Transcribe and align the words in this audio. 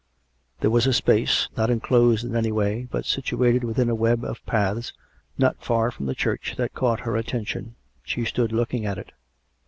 There 0.61 0.71
was 0.71 0.87
a 0.87 0.93
space, 0.93 1.47
not 1.55 1.69
enclosed 1.69 2.25
in 2.25 2.35
any 2.35 2.51
way, 2.51 2.87
but 2.89 3.05
situated 3.05 3.63
within 3.63 3.87
a 3.87 3.93
web 3.93 4.23
of 4.23 4.43
paths, 4.47 4.93
not 5.37 5.63
far 5.63 5.91
from 5.91 6.07
the 6.07 6.15
church, 6.15 6.55
that 6.57 6.73
caught 6.73 7.01
her 7.01 7.15
atten 7.15 7.43
tion. 7.45 7.75
She 8.01 8.25
stood 8.25 8.51
looking 8.51 8.83
at 8.83 8.97
it. 8.97 9.11